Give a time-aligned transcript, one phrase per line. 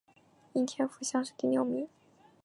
[0.53, 1.87] 应天府乡试第六名。